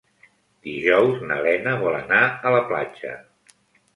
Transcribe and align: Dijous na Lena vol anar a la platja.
Dijous 0.67 1.19
na 1.31 1.35
Lena 1.47 1.75
vol 1.83 1.97
anar 1.99 2.21
a 2.51 2.55
la 2.57 2.61
platja. 2.73 3.13